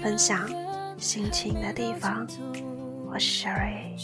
[0.00, 0.48] 分享
[0.96, 2.26] 心情的地方。
[3.10, 3.96] 我是 Sherry。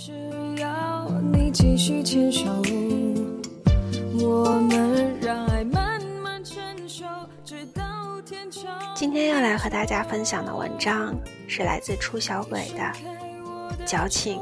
[8.94, 14.40] 今天要来和大家分享的文章是来自初小鬼的，矫情，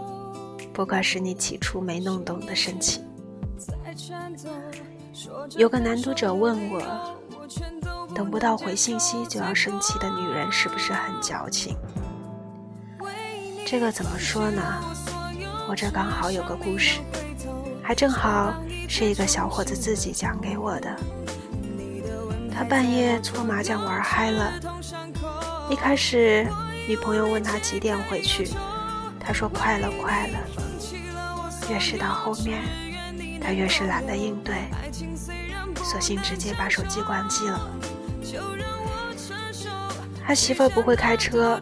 [0.73, 3.05] 不过是你起初没弄懂的深情。
[5.57, 6.81] 有个男读者问我，
[8.17, 11.77] 等不到回信息就要生气的女人是不是很矫情？
[13.67, 14.63] 这个怎么说呢？
[15.69, 17.01] 我这刚好有个故事，
[17.83, 18.55] 还正好
[18.89, 20.97] 是一个小伙子自己讲给我的。
[22.51, 24.51] 他半夜搓麻将玩嗨了，
[25.69, 26.49] 一开始
[26.89, 28.49] 女朋友问他几点回去，
[29.21, 30.39] 他说快了快了。
[31.69, 32.63] 越是到后面，
[33.43, 34.55] 他越是懒得应对，
[35.85, 37.61] 索性直接把手机关机了。
[40.27, 41.61] 他媳妇儿不会开车。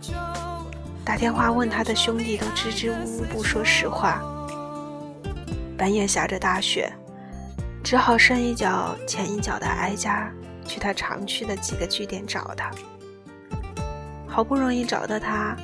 [1.05, 4.23] 打电话问他的兄弟，都支支吾吾不说实话。
[5.77, 6.91] 半夜下着大雪，
[7.83, 10.33] 只好深一脚浅一脚的挨家
[10.65, 12.71] 去他常去的几个据点找他。
[14.27, 15.55] 好不容易找到他，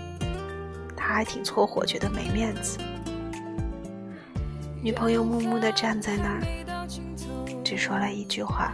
[0.94, 2.78] 他还挺搓火，觉得没面子。
[4.82, 6.42] 女朋友木木的站在那儿，
[7.64, 8.72] 只说了一句话：“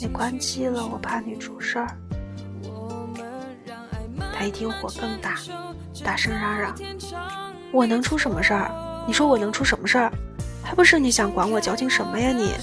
[0.00, 1.88] 你关机了，我怕你出事儿。”
[4.32, 5.36] 他一听火更大，
[6.04, 6.74] 大声嚷嚷
[7.72, 8.70] ：“我能出什么事儿？
[9.06, 10.12] 你说我能出什么事儿？
[10.62, 12.54] 还不是你想管我，矫情什么呀你？”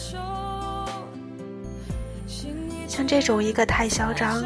[2.87, 4.41] 像这种一个太嚣张，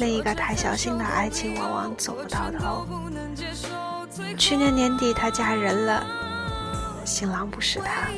[0.00, 2.86] 另一个太小心的爱情，往往走不到头。
[4.38, 6.06] 去年年底，她嫁人了，
[7.04, 8.08] 新郎不是她。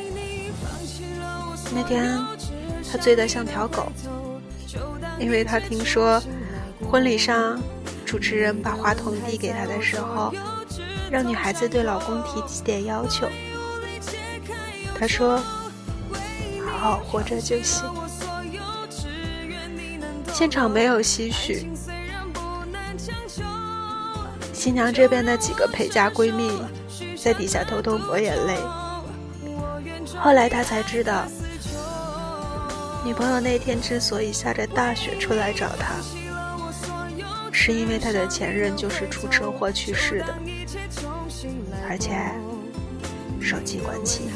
[1.74, 2.16] 那天，
[2.96, 3.92] 醉得像条狗，
[5.18, 6.22] 因为他听说
[6.90, 7.60] 婚礼上。
[8.06, 10.32] 主持人把话筒递给他的时候，
[11.10, 13.28] 让女孩子对老公提几点要求。
[14.96, 15.38] 他说
[16.64, 17.84] ：“好好活着就行。”
[20.32, 21.66] 现场没有唏嘘，
[24.52, 26.62] 新娘这边的几个陪嫁闺蜜
[27.20, 28.56] 在底下偷偷抹眼泪。
[30.16, 31.24] 后来他才知道，
[33.06, 35.94] 女朋友那天之所以下着大雪出来找他。
[37.52, 40.34] 是因为他的前任就是出车祸去世的，
[41.88, 42.18] 而且
[43.40, 44.28] 手机关机。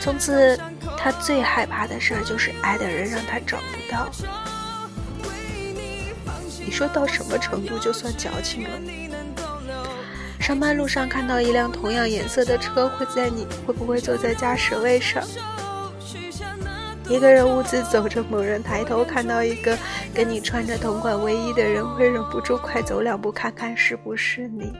[0.00, 0.58] 从此，
[0.96, 4.10] 他最害怕的事儿就是爱的人让他找不到。
[6.64, 8.70] 你说到什么程度就算矫情了？
[10.40, 15.22] 上班路上看到一辆同样颜色的车，会在你会不会坐在驾驶位上？
[17.10, 19.76] 一个人兀自走着，猛然抬头看到一个
[20.14, 24.72] 跟你穿着同款卫衣的人，会忍不住快走两步看看是不是你。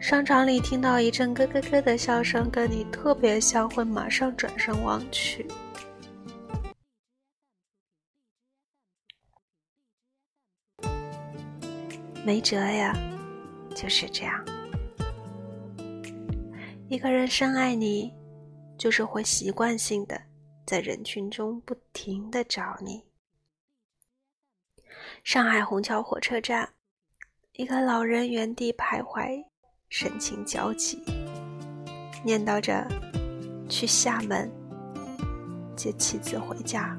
[0.00, 5.46] 商场里听到一阵咯咯咯的笑声，跟你特别像，会马上转身望去。
[12.24, 12.96] 没辙呀，
[13.74, 14.42] 就是这样。
[16.88, 18.12] 一个人深爱你，
[18.78, 20.20] 就是会习惯性的。
[20.72, 23.04] 在人群中不停的找你。
[25.22, 26.66] 上海虹桥火车站，
[27.52, 29.44] 一个老人原地徘徊，
[29.90, 31.02] 神情焦急，
[32.24, 32.88] 念叨着
[33.68, 34.50] 去厦门
[35.76, 36.98] 接妻子回家。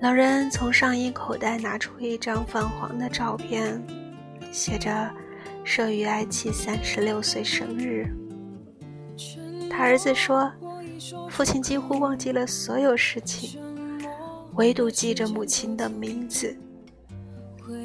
[0.00, 3.84] 老人从上衣口袋拿出一张泛黄的照片，
[4.52, 5.12] 写着
[5.66, 8.06] “摄于爱妻三十六岁生日”。
[9.68, 10.48] 他儿子说。
[11.30, 13.60] 父亲几乎忘记了所有事情，
[14.54, 16.56] 唯独记着母亲的名字。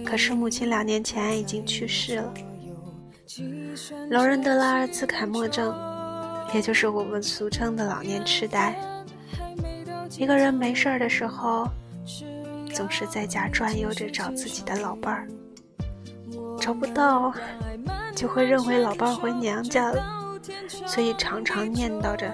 [0.06, 2.34] 可是母亲两年前已经去世了。
[4.10, 5.76] 老人得了阿尔茨海默症，
[6.54, 8.76] 也就是我们俗称的老年痴呆。
[10.18, 11.68] 一个人没事儿的时候，
[12.74, 15.28] 总是在家转悠着找自己的老伴儿，
[16.60, 17.34] 找不到，
[18.16, 20.04] 就会认为老伴儿回娘家了，
[20.88, 22.34] 所以常常念叨着。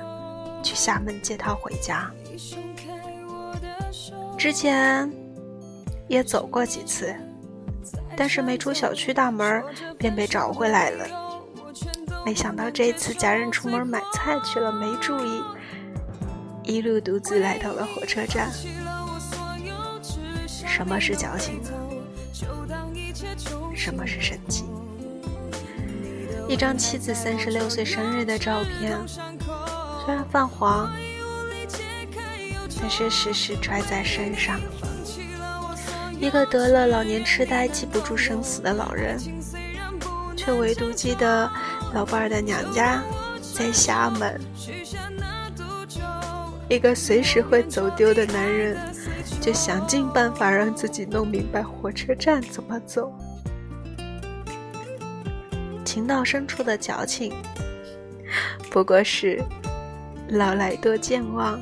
[0.61, 2.11] 去厦门接他回家。
[4.37, 5.11] 之前，
[6.07, 7.15] 也走过几次，
[8.15, 9.63] 但是没出小区大门
[9.97, 11.07] 便被找回来了。
[12.25, 15.41] 没想到这次家人出门买菜去了，没注意，
[16.63, 18.51] 一路独自来到了火车站。
[20.47, 21.59] 什么是矫情？
[23.75, 24.65] 什么是神奇？
[26.47, 28.97] 一张妻子三十六岁生日的照片，
[30.03, 30.91] 虽然泛黄，
[32.79, 34.59] 但是时时揣在身上。
[36.19, 39.19] 一个得了老年痴呆、记不住生死的老人，
[40.35, 41.49] 却唯独记得
[41.93, 43.03] 老伴儿的娘家
[43.55, 44.39] 在厦门。
[46.67, 48.77] 一个随时会走丢的男人，
[49.39, 53.13] 就想尽办法让自己弄明白火车站怎么走。
[55.83, 57.33] 情到深处的矫情，
[58.69, 59.43] 不过是
[60.31, 61.59] 老来多健忘，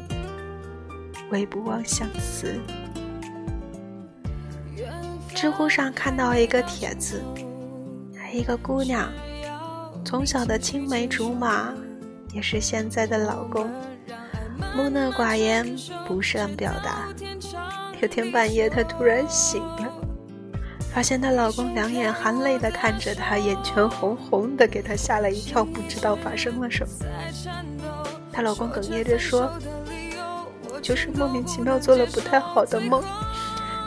[1.31, 2.54] 唯不忘相思。
[5.33, 7.19] 知乎上看到一个帖子，
[8.31, 9.10] 一个姑娘
[10.06, 11.74] 从小的青梅竹马，
[12.31, 13.71] 也是现在的老公，
[14.75, 15.66] 木讷寡言，
[16.06, 17.07] 不善表达。
[18.01, 19.92] 有天半夜，她突然醒了，
[20.94, 26.94] 发现她老公两眼含泪的看着她，眼圈红红的，给她吓了一跳，不知道发生了什么。
[28.31, 29.52] 她老公哽咽着说
[30.81, 33.04] ：“就是莫名其妙做了不太好的梦，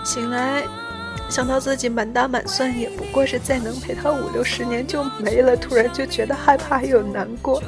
[0.04, 0.62] 醒来。”
[1.28, 7.62] 想到自己满打满算也不过是再能陪他五六十年就没了，突然就觉得害怕又难过。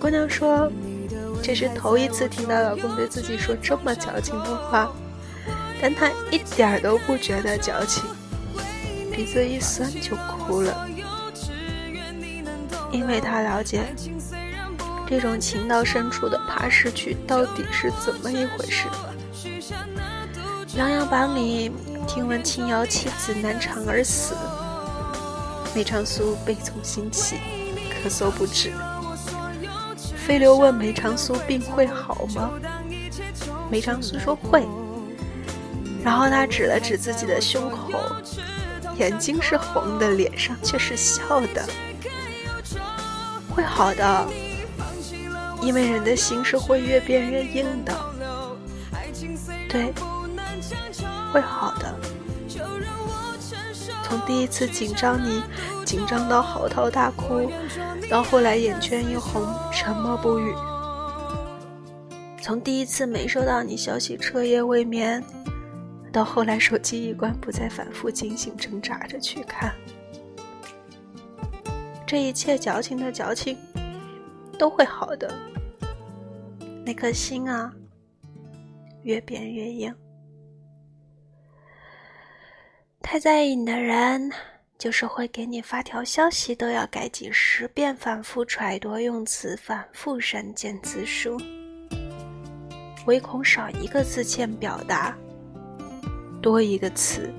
[0.00, 0.68] 姑娘说
[1.40, 4.90] ：“这是头一次听到老公对自己说这么矫情的话，
[5.80, 8.02] 但她一点都不觉得矫情，
[9.12, 10.88] 鼻子一酸就哭了，
[13.10, 13.82] 为他了解
[15.06, 18.86] 这种情到深处的怕失去到底是怎么一回事。”
[20.78, 21.72] 《琅琊榜》里，
[22.06, 24.36] 听闻青瑶妻子难产而死，
[25.74, 27.36] 梅长苏悲从心起，
[28.04, 28.70] 咳嗽不止。
[30.16, 32.52] 飞流问梅长苏病会好吗？
[33.68, 34.64] 梅长苏说会，
[36.04, 38.00] 然后他指了指自己的胸口，
[38.96, 41.68] 眼睛是红的，脸上却是笑的。
[43.60, 44.26] 会好的，
[45.60, 47.94] 因为人的心是会越变越硬的。
[49.68, 49.92] 对。
[51.30, 51.94] 会好的。
[54.02, 55.42] 从第一次紧张你
[55.84, 57.52] 紧张到嚎啕大哭，
[58.08, 60.52] 到后来眼圈一红沉默不语；
[62.42, 65.22] 从第一次没收到你消息彻夜未眠，
[66.10, 69.72] 到后来手机一关不再反复惊醒挣扎着去看，
[72.10, 73.56] 这一切矫情的矫情
[74.58, 75.32] 都会好的。
[76.84, 77.72] 那颗心啊，
[79.04, 79.94] 越变越硬。
[83.00, 84.28] 太在意你的人，
[84.76, 91.40] 就是会给你发条消息都要改几十遍，反复揣度用词，反复删减字数，
[93.06, 95.16] 唯恐少一个字欠表达，
[96.42, 97.32] 多一个词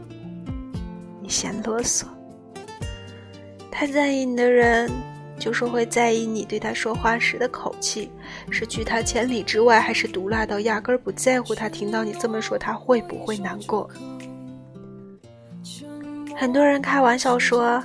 [1.22, 2.06] 你嫌啰嗦。
[3.82, 4.92] 太在意你的人，
[5.40, 8.12] 就是会在意你对他说话时的口气，
[8.52, 13.90] 是拒他千里之外，还是毒辣到压根儿不在乎他听到你这么说他会不会难过。
[16.38, 17.84] 很多人开玩笑说，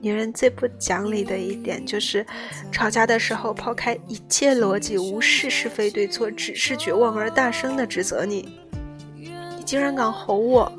[0.00, 2.26] 女人最不讲理的一点就是，
[2.72, 8.58] 吵架的时候抛开一切逻辑，无视是非对错，只是绝望而大声的指责你。
[9.14, 10.72] 你竟然敢吼我！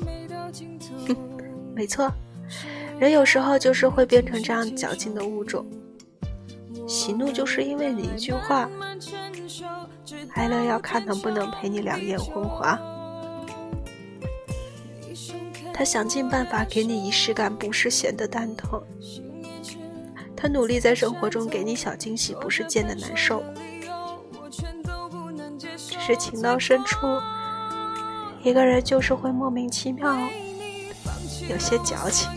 [1.08, 1.16] 哼，
[1.74, 2.12] 没错，
[3.02, 5.66] 人有时候就是会变成这样矫情的物种。
[6.86, 8.70] 喜怒就是因为你一句话，
[10.34, 12.78] 哀乐要看能不能陪你两眼昏花。
[15.74, 18.80] 他想尽办法给你仪式感，不是闲的蛋疼。
[20.36, 23.42] 他努力在生活中给你小惊喜，不是贱的难受。
[25.76, 27.04] 只是情到深处，
[28.44, 30.16] 一个人就是会莫名其妙，
[31.48, 32.30] 有些矫情。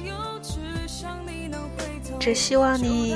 [2.26, 3.16] 只希望你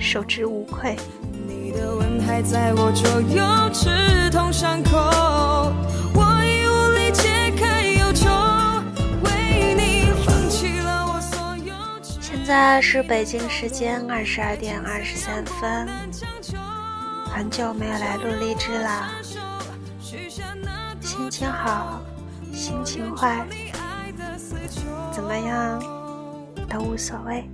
[0.00, 0.96] 受之无愧。
[1.46, 3.88] 你的吻还在我左右，刺
[4.32, 5.72] 痛伤口。
[12.20, 15.88] 现在是北京时间二十二点二十三分，
[17.32, 19.08] 很久没有来录荔枝了。
[21.00, 22.02] 心情好，
[22.52, 23.46] 心情坏，
[25.12, 25.80] 怎么样
[26.70, 27.44] 都无所谓。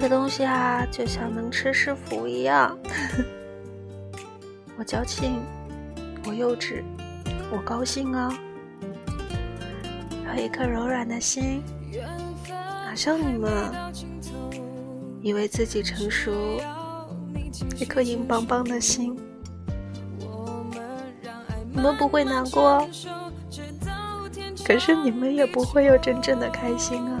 [0.00, 2.78] 这个东西啊，就像能吃是福一样。
[4.78, 5.42] 我矫情，
[6.24, 6.84] 我幼稚，
[7.50, 8.32] 我高兴啊！
[10.28, 11.64] 有一颗柔软的心，
[12.48, 13.50] 哪像你们，
[15.20, 16.60] 以为自己成熟，
[17.76, 19.18] 一颗硬邦邦的心。
[21.72, 22.88] 你们不会难过，
[24.64, 27.20] 可是你们也不会有真正的开心啊！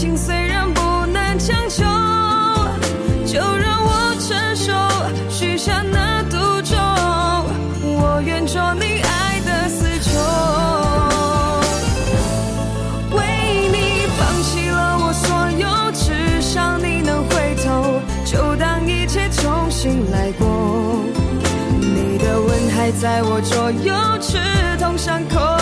[0.00, 1.84] 情虽然不能强求，
[3.26, 4.72] 就让我承受，
[5.28, 6.74] 许下那毒咒，
[7.84, 10.18] 我愿做你爱的死囚，
[13.14, 21.04] 为你放弃了我所有，至少你能回头，就当一切重新来过，
[21.78, 24.38] 你的吻还在我左右，刺
[24.78, 25.59] 痛伤口。